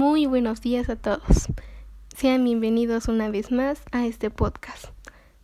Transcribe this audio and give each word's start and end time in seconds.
Muy 0.00 0.24
buenos 0.24 0.62
días 0.62 0.88
a 0.88 0.96
todos. 0.96 1.48
Sean 2.16 2.42
bienvenidos 2.42 3.06
una 3.08 3.28
vez 3.28 3.52
más 3.52 3.82
a 3.92 4.06
este 4.06 4.30
podcast. 4.30 4.86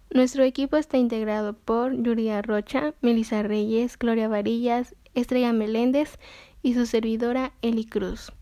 Nuestro 0.09 0.45
equipo 0.45 0.79
está 0.79 0.97
integrado 0.97 1.53
por 1.53 1.95
Yuria 2.03 2.41
Rocha, 2.41 2.95
Melissa 3.03 3.43
Reyes, 3.43 3.99
Gloria 3.99 4.29
Varillas, 4.29 4.95
Estrella 5.13 5.53
Meléndez 5.53 6.19
y 6.63 6.73
su 6.73 6.87
servidora 6.87 7.53
Eli 7.61 7.85
Cruz. 7.85 8.33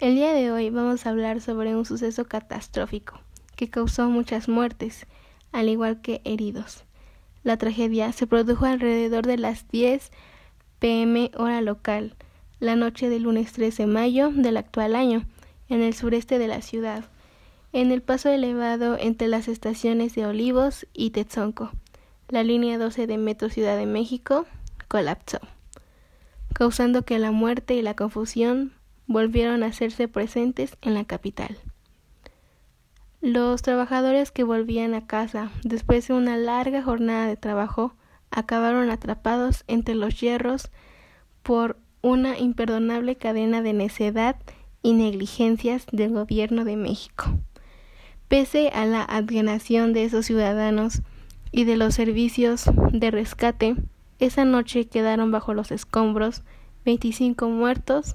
El 0.00 0.16
día 0.16 0.34
de 0.34 0.52
hoy 0.52 0.68
vamos 0.68 1.06
a 1.06 1.08
hablar 1.08 1.40
sobre 1.40 1.74
un 1.74 1.86
suceso 1.86 2.26
catastrófico 2.26 3.18
que 3.56 3.70
causó 3.70 4.10
muchas 4.10 4.50
muertes, 4.50 5.06
al 5.50 5.70
igual 5.70 6.02
que 6.02 6.20
heridos. 6.24 6.84
La 7.42 7.56
tragedia 7.56 8.12
se 8.12 8.26
produjo 8.26 8.66
alrededor 8.66 9.26
de 9.26 9.38
las 9.38 9.66
10 9.68 10.10
pm 10.78 11.30
hora 11.38 11.62
local, 11.62 12.16
la 12.60 12.76
noche 12.76 13.08
del 13.08 13.22
lunes 13.22 13.54
13 13.54 13.84
de 13.84 13.86
mayo 13.86 14.30
del 14.30 14.58
actual 14.58 14.94
año, 14.94 15.24
en 15.68 15.82
el 15.82 15.94
sureste 15.94 16.38
de 16.38 16.48
la 16.48 16.62
ciudad, 16.62 17.04
en 17.72 17.90
el 17.90 18.02
paso 18.02 18.28
elevado 18.28 18.96
entre 18.98 19.28
las 19.28 19.48
estaciones 19.48 20.14
de 20.14 20.26
Olivos 20.26 20.86
y 20.92 21.10
Tetzonco. 21.10 21.70
La 22.28 22.42
línea 22.42 22.78
12 22.78 23.06
de 23.06 23.18
Metro 23.18 23.50
Ciudad 23.50 23.76
de 23.76 23.86
México 23.86 24.46
colapsó, 24.88 25.40
causando 26.54 27.04
que 27.04 27.18
la 27.18 27.32
muerte 27.32 27.74
y 27.74 27.82
la 27.82 27.94
confusión 27.94 28.72
volvieron 29.06 29.62
a 29.62 29.66
hacerse 29.66 30.08
presentes 30.08 30.76
en 30.82 30.94
la 30.94 31.04
capital. 31.04 31.58
Los 33.20 33.62
trabajadores 33.62 34.30
que 34.30 34.44
volvían 34.44 34.94
a 34.94 35.06
casa 35.06 35.50
después 35.62 36.08
de 36.08 36.14
una 36.14 36.36
larga 36.36 36.82
jornada 36.82 37.26
de 37.26 37.36
trabajo 37.36 37.94
acabaron 38.30 38.90
atrapados 38.90 39.64
entre 39.66 39.94
los 39.94 40.20
hierros 40.20 40.70
por 41.42 41.78
una 42.02 42.38
imperdonable 42.38 43.16
cadena 43.16 43.62
de 43.62 43.72
necedad 43.72 44.36
y 44.84 44.92
negligencias 44.92 45.86
del 45.90 46.12
gobierno 46.12 46.64
de 46.64 46.76
México. 46.76 47.24
Pese 48.28 48.68
a 48.68 48.84
la 48.84 49.02
alienación 49.02 49.92
de 49.92 50.04
esos 50.04 50.26
ciudadanos 50.26 51.00
y 51.50 51.64
de 51.64 51.76
los 51.76 51.94
servicios 51.94 52.64
de 52.92 53.10
rescate, 53.10 53.76
esa 54.20 54.44
noche 54.44 54.86
quedaron 54.86 55.32
bajo 55.32 55.54
los 55.54 55.72
escombros 55.72 56.42
25 56.84 57.48
muertos 57.48 58.14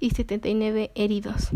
y 0.00 0.10
79 0.10 0.90
heridos, 0.94 1.50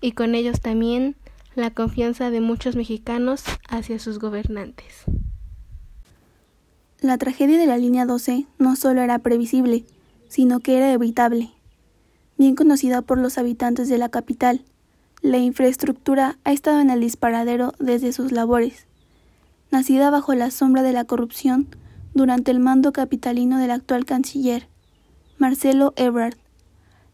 y 0.00 0.12
con 0.12 0.36
ellos 0.36 0.60
también 0.60 1.16
la 1.56 1.72
confianza 1.72 2.30
de 2.30 2.40
muchos 2.40 2.76
mexicanos 2.76 3.42
hacia 3.68 3.98
sus 3.98 4.20
gobernantes. 4.20 5.04
La 7.00 7.18
tragedia 7.18 7.58
de 7.58 7.66
la 7.66 7.76
línea 7.76 8.06
12 8.06 8.46
no 8.58 8.76
solo 8.76 9.02
era 9.02 9.18
previsible, 9.18 9.84
sino 10.28 10.60
que 10.60 10.76
era 10.76 10.92
evitable. 10.92 11.50
Bien 12.38 12.54
conocida 12.54 13.02
por 13.02 13.18
los 13.18 13.36
habitantes 13.36 13.88
de 13.88 13.98
la 13.98 14.08
capital, 14.08 14.64
la 15.22 15.38
infraestructura 15.38 16.38
ha 16.44 16.52
estado 16.52 16.78
en 16.78 16.88
el 16.88 17.00
disparadero 17.00 17.72
desde 17.80 18.12
sus 18.12 18.30
labores. 18.30 18.86
Nacida 19.72 20.08
bajo 20.10 20.32
la 20.34 20.52
sombra 20.52 20.82
de 20.82 20.92
la 20.92 21.04
corrupción 21.04 21.66
durante 22.14 22.52
el 22.52 22.60
mando 22.60 22.92
capitalino 22.92 23.58
del 23.58 23.72
actual 23.72 24.04
canciller, 24.04 24.68
Marcelo 25.36 25.92
Ebrard, 25.96 26.36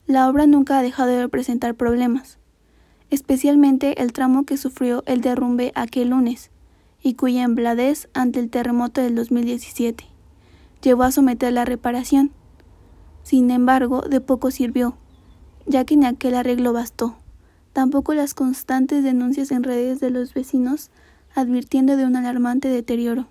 la 0.06 0.28
obra 0.28 0.46
nunca 0.46 0.78
ha 0.78 0.82
dejado 0.82 1.16
de 1.16 1.28
presentar 1.30 1.74
problemas, 1.74 2.38
especialmente 3.08 4.02
el 4.02 4.12
tramo 4.12 4.44
que 4.44 4.58
sufrió 4.58 5.02
el 5.06 5.22
derrumbe 5.22 5.72
aquel 5.74 6.10
lunes 6.10 6.50
y 7.02 7.14
cuya 7.14 7.44
embladez 7.44 8.08
ante 8.12 8.40
el 8.40 8.50
terremoto 8.50 9.00
del 9.00 9.14
2017 9.14 10.04
llevó 10.82 11.04
a 11.04 11.12
someter 11.12 11.52
la 11.54 11.64
reparación. 11.64 12.30
Sin 13.22 13.50
embargo, 13.50 14.02
de 14.02 14.20
poco 14.20 14.50
sirvió, 14.50 14.98
ya 15.66 15.84
que 15.84 15.96
ni 15.96 16.06
aquel 16.06 16.34
arreglo 16.34 16.72
bastó, 16.72 17.16
tampoco 17.72 18.14
las 18.14 18.34
constantes 18.34 19.02
denuncias 19.04 19.50
en 19.50 19.62
redes 19.62 20.00
de 20.00 20.10
los 20.10 20.34
vecinos 20.34 20.90
advirtiendo 21.34 21.96
de 21.96 22.04
un 22.04 22.16
alarmante 22.16 22.68
deterioro, 22.68 23.26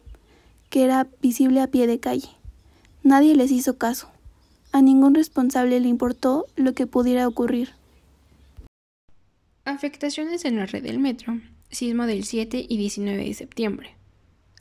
que 0.70 0.84
era 0.84 1.08
visible 1.22 1.62
a 1.62 1.68
pie 1.68 1.88
de 1.88 2.00
calle. 2.00 2.30
Nadie 3.04 3.36
les 3.36 3.52
hizo 3.52 3.78
caso. 3.78 4.10
A 4.72 4.82
ningún 4.82 5.14
responsable 5.14 5.80
le 5.80 5.88
importó 5.88 6.48
lo 6.56 6.74
que 6.74 6.88
pudiera 6.88 7.28
ocurrir. 7.28 7.72
Afectaciones 9.66 10.46
en 10.46 10.58
la 10.58 10.66
red 10.66 10.84
del 10.84 11.00
metro. 11.00 11.40
Sismo 11.70 12.06
del 12.06 12.24
7 12.24 12.66
y 12.68 12.78
19 12.78 13.24
de 13.24 13.34
septiembre. 13.34 13.96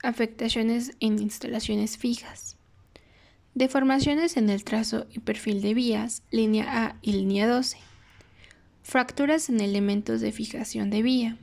Afectaciones 0.03 0.93
en 1.01 1.19
instalaciones 1.19 1.97
fijas. 1.99 2.57
Deformaciones 3.55 4.39
en 4.39 4.49
el 4.49 4.65
trazo 4.65 5.07
y 5.11 5.19
perfil 5.19 5.61
de 5.61 5.75
vías, 5.75 6.23
línea 6.31 6.87
A 6.87 6.97
y 7.03 7.13
línea 7.13 7.47
12. 7.47 7.77
Fracturas 8.83 9.51
en 9.51 9.61
elementos 9.61 10.23
de 10.23 10.33
fijación 10.33 10.89
de 10.89 11.03
vía. 11.03 11.37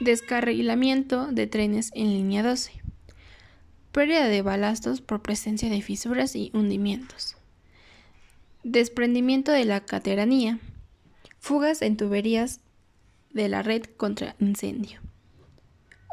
Descarrilamiento 0.00 1.26
de 1.26 1.46
trenes 1.46 1.90
en 1.94 2.08
línea 2.14 2.42
12. 2.42 2.72
Pérdida 3.92 4.26
de 4.26 4.40
balastos 4.40 5.02
por 5.02 5.20
presencia 5.20 5.68
de 5.68 5.82
fisuras 5.82 6.34
y 6.34 6.50
hundimientos. 6.54 7.36
Desprendimiento 8.64 9.52
de 9.52 9.66
la 9.66 9.84
cateranía. 9.84 10.60
Fugas 11.40 11.82
en 11.82 11.98
tuberías 11.98 12.60
de 13.32 13.50
la 13.50 13.62
red 13.62 13.82
contra 13.98 14.34
incendio. 14.40 15.00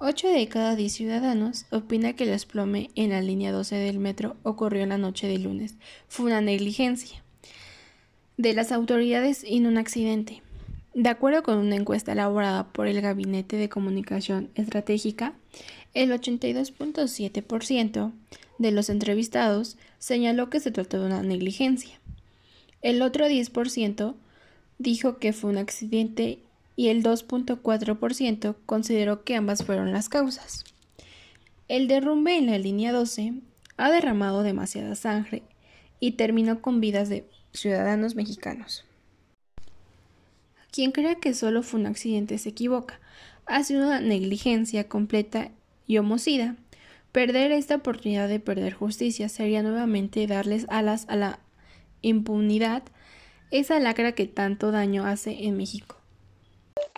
8 0.02 0.30
de 0.30 0.48
cada 0.48 0.78
10 0.78 0.94
ciudadanos 0.94 1.66
opina 1.72 2.14
que 2.14 2.24
el 2.24 2.30
desplome 2.30 2.90
en 2.96 3.10
la 3.10 3.20
línea 3.20 3.52
12 3.52 3.76
del 3.76 4.00
metro 4.00 4.38
ocurrió 4.44 4.84
en 4.84 4.90
la 4.90 4.98
noche 4.98 5.28
del 5.28 5.44
lunes. 5.44 5.76
Fue 6.08 6.28
una 6.28 6.40
negligencia 6.40 7.22
de 8.38 8.54
las 8.54 8.72
autoridades 8.72 9.44
no 9.50 9.68
un 9.68 9.78
accidente. 9.78 10.42
De 10.94 11.10
acuerdo 11.10 11.44
con 11.44 11.58
una 11.58 11.76
encuesta 11.76 12.14
elaborada 12.14 12.72
por 12.72 12.88
el 12.88 13.02
Gabinete 13.02 13.58
de 13.58 13.68
Comunicación 13.68 14.50
Estratégica, 14.56 15.34
el 15.94 16.12
82.7% 16.12 18.14
de 18.58 18.72
los 18.72 18.90
entrevistados 18.90 19.78
señaló 19.98 20.50
que 20.50 20.62
se 20.62 20.72
trató 20.72 21.02
de 21.02 21.08
una 21.08 21.24
negligencia. 21.24 22.00
El 22.82 23.02
otro 23.02 23.28
10% 23.28 24.16
dijo 24.78 25.18
que 25.18 25.34
fue 25.34 25.50
un 25.50 25.58
accidente 25.58 26.40
y 26.80 26.88
el 26.88 27.04
2.4% 27.04 28.56
consideró 28.66 29.26
que 29.26 29.36
ambas 29.36 29.66
fueron 29.66 29.92
las 29.92 30.08
causas. 30.08 30.64
El 31.68 31.90
derrumbe 31.90 32.38
en 32.38 32.46
la 32.46 32.58
línea 32.58 32.94
12 32.94 33.34
ha 33.76 33.92
derramado 33.92 34.44
demasiada 34.44 34.96
sangre 34.96 35.44
y 36.00 36.14
terminó 36.14 36.62
con 36.62 36.80
vidas 36.80 37.10
de 37.10 37.28
ciudadanos 37.52 38.16
mexicanos. 38.16 38.86
Quien 40.72 40.94
crea 40.94 41.16
que 41.16 41.34
solo 41.34 41.64
fue 41.64 41.82
un 41.82 41.86
accidente 41.86 42.38
se 42.38 42.48
equivoca. 42.48 43.02
Ha 43.46 43.62
sido 43.66 43.86
una 43.86 44.00
negligencia 44.00 44.88
completa 44.88 45.52
y 45.86 45.98
homocida. 45.98 46.56
Perder 47.12 47.52
esta 47.52 47.76
oportunidad 47.76 48.30
de 48.30 48.40
perder 48.40 48.74
justicia 48.74 49.28
sería 49.28 49.64
nuevamente 49.64 50.26
darles 50.28 50.66
alas 50.70 51.08
a 51.10 51.18
la 51.18 51.40
impunidad, 52.02 52.84
esa 53.52 53.82
lacra 53.82 54.14
que 54.14 54.28
tanto 54.28 54.72
daño 54.72 55.06
hace 55.06 55.44
en 55.44 55.58
México. 55.58 55.99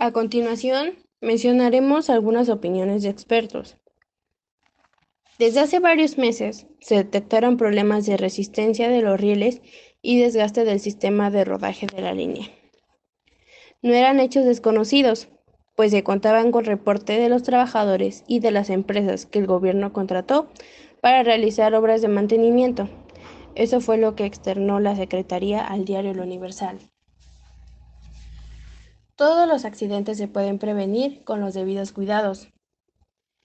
A 0.03 0.11
continuación, 0.11 0.95
mencionaremos 1.21 2.09
algunas 2.09 2.49
opiniones 2.49 3.03
de 3.03 3.09
expertos. 3.09 3.77
Desde 5.37 5.59
hace 5.59 5.77
varios 5.77 6.17
meses 6.17 6.65
se 6.79 6.95
detectaron 6.95 7.55
problemas 7.55 8.07
de 8.07 8.17
resistencia 8.17 8.89
de 8.89 9.03
los 9.03 9.21
rieles 9.21 9.61
y 10.01 10.19
desgaste 10.19 10.65
del 10.65 10.79
sistema 10.79 11.29
de 11.29 11.45
rodaje 11.45 11.85
de 11.85 12.01
la 12.01 12.15
línea. 12.15 12.47
No 13.83 13.93
eran 13.93 14.19
hechos 14.19 14.43
desconocidos, 14.43 15.29
pues 15.75 15.91
se 15.91 16.03
contaban 16.03 16.51
con 16.51 16.65
reporte 16.65 17.19
de 17.19 17.29
los 17.29 17.43
trabajadores 17.43 18.23
y 18.25 18.39
de 18.39 18.49
las 18.49 18.71
empresas 18.71 19.27
que 19.27 19.37
el 19.37 19.45
gobierno 19.45 19.93
contrató 19.93 20.49
para 20.99 21.21
realizar 21.21 21.75
obras 21.75 22.01
de 22.01 22.07
mantenimiento. 22.07 22.89
Eso 23.53 23.81
fue 23.81 23.99
lo 23.99 24.15
que 24.15 24.25
externó 24.25 24.79
la 24.79 24.95
Secretaría 24.95 25.63
al 25.63 25.85
diario 25.85 26.09
El 26.09 26.21
Universal. 26.21 26.79
Todos 29.21 29.47
los 29.47 29.65
accidentes 29.65 30.17
se 30.17 30.27
pueden 30.27 30.57
prevenir 30.57 31.23
con 31.23 31.41
los 31.41 31.53
debidos 31.53 31.91
cuidados. 31.91 32.47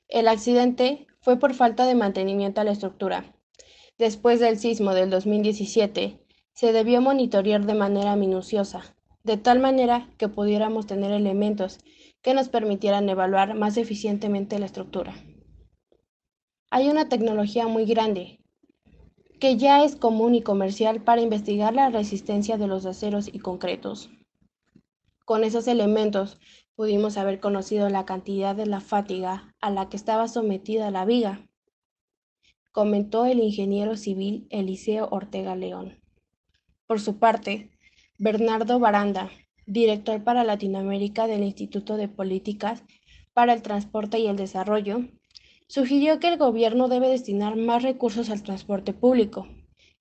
El 0.08 0.26
accidente 0.26 1.06
fue 1.20 1.38
por 1.38 1.52
falta 1.52 1.84
de 1.84 1.94
mantenimiento 1.94 2.62
a 2.62 2.64
la 2.64 2.70
estructura. 2.70 3.36
Después 3.98 4.40
del 4.40 4.58
sismo 4.58 4.94
del 4.94 5.10
2017, 5.10 6.18
se 6.54 6.72
debió 6.72 7.02
monitorear 7.02 7.66
de 7.66 7.74
manera 7.74 8.16
minuciosa, 8.16 8.96
de 9.22 9.36
tal 9.36 9.58
manera 9.58 10.08
que 10.16 10.30
pudiéramos 10.30 10.86
tener 10.86 11.12
elementos 11.12 11.78
que 12.22 12.32
nos 12.32 12.48
permitieran 12.48 13.06
evaluar 13.10 13.54
más 13.54 13.76
eficientemente 13.76 14.58
la 14.58 14.64
estructura. 14.64 15.12
Hay 16.70 16.88
una 16.88 17.10
tecnología 17.10 17.68
muy 17.68 17.84
grande 17.84 18.40
que 19.38 19.58
ya 19.58 19.84
es 19.84 19.94
común 19.94 20.36
y 20.36 20.40
comercial 20.40 21.02
para 21.02 21.20
investigar 21.20 21.74
la 21.74 21.90
resistencia 21.90 22.56
de 22.56 22.66
los 22.66 22.86
aceros 22.86 23.28
y 23.30 23.40
concretos. 23.40 24.08
Con 25.26 25.42
esos 25.42 25.66
elementos 25.66 26.38
pudimos 26.76 27.16
haber 27.16 27.40
conocido 27.40 27.88
la 27.88 28.04
cantidad 28.04 28.54
de 28.54 28.64
la 28.64 28.78
fatiga 28.80 29.56
a 29.60 29.70
la 29.70 29.88
que 29.88 29.96
estaba 29.96 30.28
sometida 30.28 30.92
la 30.92 31.04
viga, 31.04 31.48
comentó 32.70 33.26
el 33.26 33.40
ingeniero 33.40 33.96
civil 33.96 34.46
Eliseo 34.50 35.08
Ortega 35.10 35.56
León. 35.56 35.98
Por 36.86 37.00
su 37.00 37.18
parte, 37.18 37.72
Bernardo 38.20 38.78
Baranda, 38.78 39.28
director 39.66 40.22
para 40.22 40.44
Latinoamérica 40.44 41.26
del 41.26 41.42
Instituto 41.42 41.96
de 41.96 42.06
Políticas 42.06 42.84
para 43.32 43.52
el 43.52 43.62
Transporte 43.62 44.20
y 44.20 44.28
el 44.28 44.36
Desarrollo, 44.36 45.08
sugirió 45.66 46.20
que 46.20 46.28
el 46.28 46.38
gobierno 46.38 46.86
debe 46.86 47.08
destinar 47.08 47.56
más 47.56 47.82
recursos 47.82 48.30
al 48.30 48.44
transporte 48.44 48.92
público 48.92 49.48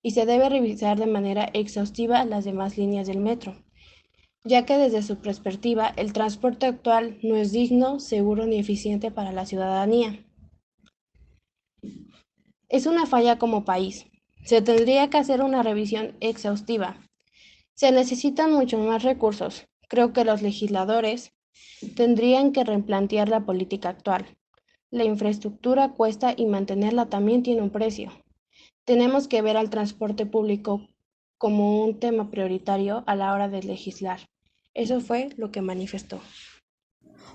y 0.02 0.12
se 0.12 0.24
debe 0.24 0.48
revisar 0.48 1.00
de 1.00 1.06
manera 1.06 1.50
exhaustiva 1.52 2.24
las 2.24 2.44
demás 2.44 2.78
líneas 2.78 3.08
del 3.08 3.18
metro, 3.18 3.65
ya 4.46 4.64
que 4.64 4.78
desde 4.78 5.02
su 5.02 5.16
perspectiva 5.16 5.92
el 5.96 6.12
transporte 6.12 6.66
actual 6.66 7.18
no 7.22 7.36
es 7.36 7.50
digno, 7.50 7.98
seguro 7.98 8.46
ni 8.46 8.58
eficiente 8.58 9.10
para 9.10 9.32
la 9.32 9.44
ciudadanía. 9.44 10.24
Es 12.68 12.86
una 12.86 13.06
falla 13.06 13.38
como 13.38 13.64
país. 13.64 14.06
Se 14.44 14.62
tendría 14.62 15.10
que 15.10 15.18
hacer 15.18 15.42
una 15.42 15.64
revisión 15.64 16.16
exhaustiva. 16.20 16.96
Se 17.74 17.90
necesitan 17.90 18.52
muchos 18.52 18.80
más 18.80 19.02
recursos. 19.02 19.66
Creo 19.88 20.12
que 20.12 20.24
los 20.24 20.42
legisladores 20.42 21.32
tendrían 21.96 22.52
que 22.52 22.62
replantear 22.62 23.28
la 23.28 23.44
política 23.44 23.88
actual. 23.88 24.26
La 24.90 25.04
infraestructura 25.04 25.92
cuesta 25.92 26.34
y 26.36 26.46
mantenerla 26.46 27.06
también 27.06 27.42
tiene 27.42 27.62
un 27.62 27.70
precio. 27.70 28.12
Tenemos 28.84 29.26
que 29.26 29.42
ver 29.42 29.56
al 29.56 29.70
transporte 29.70 30.24
público 30.24 30.88
como 31.38 31.82
un 31.84 31.98
tema 31.98 32.30
prioritario 32.30 33.02
a 33.06 33.16
la 33.16 33.32
hora 33.32 33.48
de 33.48 33.64
legislar. 33.64 34.20
Eso 34.76 35.00
fue 35.00 35.30
lo 35.38 35.50
que 35.50 35.62
manifestó. 35.62 36.20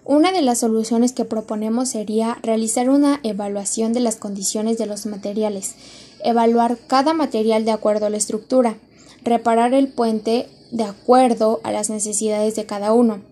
Una 0.05 0.31
de 0.31 0.43
las 0.43 0.59
soluciones 0.59 1.11
que 1.11 1.25
proponemos 1.25 1.89
sería 1.89 2.37
realizar 2.43 2.87
una 2.87 3.19
evaluación 3.23 3.93
de 3.93 3.99
las 3.99 4.15
condiciones 4.15 4.77
de 4.77 4.85
los 4.85 5.07
materiales, 5.07 5.75
evaluar 6.23 6.77
cada 6.85 7.15
material 7.15 7.65
de 7.65 7.71
acuerdo 7.71 8.05
a 8.05 8.09
la 8.11 8.17
estructura, 8.17 8.77
reparar 9.23 9.73
el 9.73 9.87
puente 9.87 10.49
de 10.71 10.83
acuerdo 10.83 11.61
a 11.63 11.71
las 11.71 11.89
necesidades 11.89 12.55
de 12.55 12.67
cada 12.67 12.93
uno, 12.93 13.23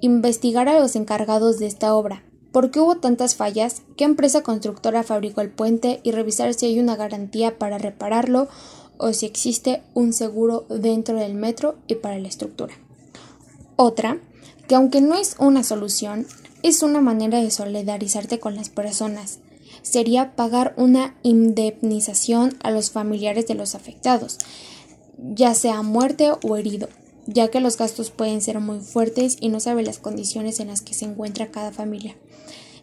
investigar 0.00 0.68
a 0.68 0.78
los 0.78 0.94
encargados 0.94 1.58
de 1.58 1.66
esta 1.66 1.92
obra, 1.94 2.22
por 2.52 2.70
qué 2.70 2.78
hubo 2.78 2.98
tantas 2.98 3.34
fallas, 3.34 3.82
qué 3.96 4.04
empresa 4.04 4.44
constructora 4.44 5.02
fabricó 5.02 5.40
el 5.40 5.50
puente 5.50 6.00
y 6.04 6.12
revisar 6.12 6.54
si 6.54 6.66
hay 6.66 6.78
una 6.78 6.94
garantía 6.94 7.58
para 7.58 7.78
repararlo 7.78 8.46
o 8.96 9.12
si 9.12 9.26
existe 9.26 9.82
un 9.92 10.12
seguro 10.12 10.66
dentro 10.68 11.18
del 11.18 11.34
metro 11.34 11.74
y 11.88 11.96
para 11.96 12.18
la 12.18 12.28
estructura. 12.28 12.74
Otra 13.76 14.18
que 14.66 14.74
aunque 14.74 15.00
no 15.00 15.14
es 15.14 15.36
una 15.38 15.62
solución, 15.62 16.26
es 16.62 16.82
una 16.82 17.00
manera 17.00 17.40
de 17.40 17.50
solidarizarte 17.50 18.40
con 18.40 18.56
las 18.56 18.68
personas. 18.68 19.38
Sería 19.82 20.34
pagar 20.34 20.74
una 20.76 21.14
indemnización 21.22 22.56
a 22.62 22.70
los 22.70 22.90
familiares 22.90 23.46
de 23.46 23.54
los 23.54 23.74
afectados, 23.74 24.38
ya 25.18 25.54
sea 25.54 25.82
muerte 25.82 26.30
o 26.42 26.56
herido, 26.56 26.88
ya 27.26 27.48
que 27.48 27.60
los 27.60 27.76
gastos 27.76 28.10
pueden 28.10 28.40
ser 28.40 28.58
muy 28.58 28.80
fuertes 28.80 29.36
y 29.40 29.48
no 29.48 29.60
sabe 29.60 29.82
las 29.82 29.98
condiciones 29.98 30.58
en 30.58 30.68
las 30.68 30.82
que 30.82 30.94
se 30.94 31.04
encuentra 31.04 31.50
cada 31.50 31.70
familia. 31.70 32.16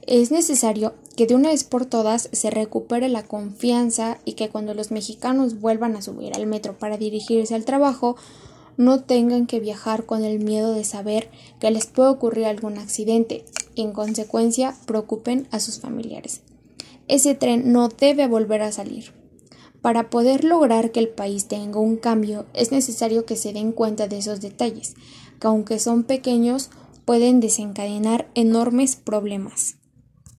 Es 0.05 0.31
necesario 0.31 0.93
que 1.15 1.27
de 1.27 1.35
una 1.35 1.49
vez 1.49 1.63
por 1.63 1.85
todas 1.85 2.29
se 2.31 2.49
recupere 2.49 3.07
la 3.07 3.23
confianza 3.23 4.19
y 4.25 4.33
que 4.33 4.49
cuando 4.49 4.73
los 4.73 4.91
mexicanos 4.91 5.59
vuelvan 5.61 5.95
a 5.95 6.01
subir 6.01 6.35
al 6.35 6.45
metro 6.45 6.77
para 6.77 6.97
dirigirse 6.97 7.55
al 7.55 7.63
trabajo, 7.63 8.17
no 8.77 9.01
tengan 9.01 9.47
que 9.47 9.59
viajar 9.59 10.05
con 10.05 10.23
el 10.23 10.39
miedo 10.39 10.73
de 10.73 10.83
saber 10.83 11.29
que 11.59 11.71
les 11.71 11.85
puede 11.85 12.09
ocurrir 12.09 12.45
algún 12.45 12.77
accidente 12.77 13.45
y 13.75 13.81
en 13.81 13.91
consecuencia 13.91 14.75
preocupen 14.85 15.47
a 15.51 15.59
sus 15.59 15.79
familiares. 15.79 16.41
Ese 17.07 17.35
tren 17.35 17.71
no 17.71 17.89
debe 17.89 18.27
volver 18.27 18.61
a 18.61 18.71
salir. 18.71 19.13
Para 19.81 20.09
poder 20.09 20.45
lograr 20.45 20.91
que 20.91 21.01
el 21.01 21.09
país 21.09 21.47
tenga 21.47 21.79
un 21.79 21.97
cambio 21.97 22.45
es 22.53 22.71
necesario 22.71 23.25
que 23.25 23.35
se 23.35 23.51
den 23.51 23.73
cuenta 23.73 24.07
de 24.07 24.17
esos 24.17 24.39
detalles, 24.39 24.95
que 25.39 25.47
aunque 25.47 25.79
son 25.79 26.03
pequeños 26.03 26.69
pueden 27.03 27.41
desencadenar 27.41 28.29
enormes 28.33 28.95
problemas. 28.95 29.75